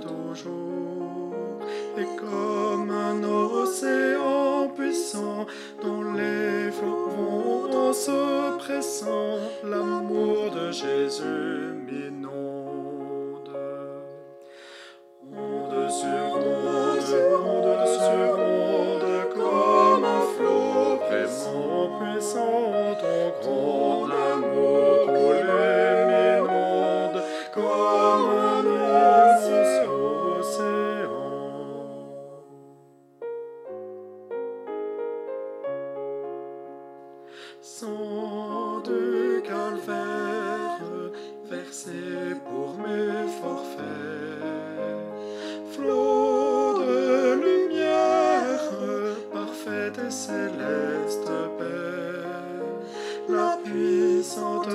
toujours. 0.00 1.32
Et 1.96 2.06
comme 2.16 2.90
un 2.90 3.22
océan 3.22 4.68
puissant 4.68 5.46
dont 5.82 6.02
les 6.12 6.70
flots 6.70 7.08
vont 7.16 7.88
en 7.88 7.92
se 7.92 8.56
pressant, 8.58 9.38
l'amour 9.64 10.50
de 10.50 10.70
Jésus 10.72 11.74
m'inonde. 11.86 13.50
Onde 15.32 15.90
sur 15.90 16.33
Sang 37.60 38.80
du 38.84 39.42
calvaire 39.42 40.80
versé 41.50 42.36
pour 42.44 42.76
mes 42.78 43.26
forfaits, 43.40 44.44
flot 45.72 46.78
de 46.78 47.34
lumière, 47.44 48.70
parfaite 49.32 49.98
et 50.06 50.10
céleste 50.10 51.30
paix, 51.58 52.28
la 53.28 53.58
puissante 53.64 54.68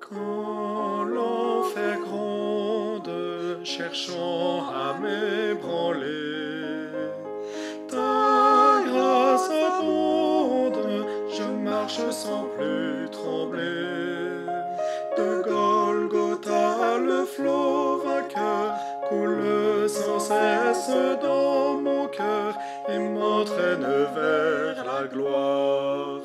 Quand 0.00 1.04
l'enfer 1.04 1.98
gronde, 2.00 3.60
cherchant 3.62 4.64
à 4.70 4.98
m'ébranler, 4.98 6.57
coule 19.08 19.88
sans 19.88 20.20
cesse 20.20 20.90
dans 21.22 21.80
mon 21.80 22.06
cœur 22.08 22.54
et 22.88 22.98
m'entraîne 22.98 23.86
vers 24.14 24.84
la 24.84 25.06
gloire. 25.06 26.17